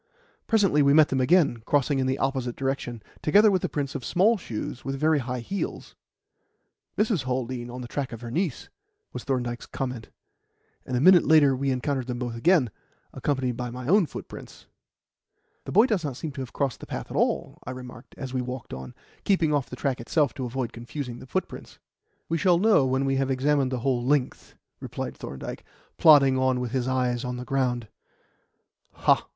Presently 0.47 0.81
we 0.81 0.95
met 0.95 1.09
them 1.09 1.21
again, 1.21 1.61
crossing 1.67 1.99
in 1.99 2.07
the 2.07 2.17
opposite 2.17 2.55
direction, 2.55 3.03
together 3.21 3.51
with 3.51 3.61
the 3.61 3.69
prints 3.69 3.93
of 3.93 4.03
small 4.03 4.35
shoes 4.35 4.83
with 4.83 4.95
very 4.99 5.19
high 5.19 5.41
heels. 5.41 5.93
"Mrs. 6.97 7.25
Haldean 7.25 7.69
on 7.69 7.81
the 7.81 7.87
track 7.87 8.11
of 8.11 8.21
her 8.21 8.31
niece," 8.31 8.67
was 9.13 9.23
Thorndyke's 9.23 9.67
comment; 9.67 10.09
and 10.87 10.97
a 10.97 10.99
minute 10.99 11.23
later 11.27 11.55
we 11.55 11.69
encountered 11.69 12.07
them 12.07 12.17
both 12.17 12.35
again, 12.35 12.71
accompanied 13.13 13.55
by 13.57 13.69
my 13.69 13.87
own 13.87 14.07
footprints. 14.07 14.65
"The 15.65 15.71
boy 15.71 15.85
does 15.85 16.03
not 16.03 16.17
seem 16.17 16.31
to 16.31 16.41
have 16.41 16.51
crossed 16.51 16.79
the 16.79 16.87
path 16.87 17.11
at 17.11 17.15
all," 17.15 17.59
I 17.65 17.69
remarked 17.69 18.15
as 18.17 18.33
we 18.33 18.41
walked 18.41 18.73
on, 18.73 18.95
keeping 19.23 19.53
off 19.53 19.69
the 19.69 19.75
track 19.75 20.01
itself 20.01 20.33
to 20.33 20.45
avoid 20.45 20.73
confusing 20.73 21.19
the 21.19 21.27
footprints. 21.27 21.77
"We 22.27 22.39
shall 22.39 22.57
know 22.57 22.87
when 22.87 23.05
we 23.05 23.17
have 23.17 23.29
examined 23.29 23.71
the 23.71 23.81
whole 23.81 24.03
length," 24.03 24.55
replied 24.79 25.15
Thorndyke, 25.15 25.63
plodding 25.99 26.39
on 26.39 26.59
with 26.59 26.71
his 26.71 26.87
eyes 26.87 27.23
on 27.23 27.37
the 27.37 27.45
ground. 27.45 27.87